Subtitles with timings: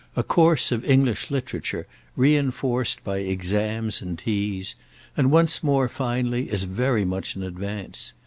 [0.15, 6.63] a course of English Literature re enforced by exams and teas—and once more, finally, as
[6.63, 8.13] very much in advance.